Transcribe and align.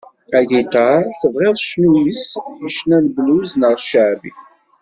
Agiṭar, 0.37 1.01
tebɣiḍ 1.19 1.55
cnu 1.69 1.91
yess 2.05 2.29
ccna 2.75 2.97
n 3.03 3.05
blues 3.15 3.51
neɣ 3.55 3.73
ceɛbi. 3.89 4.31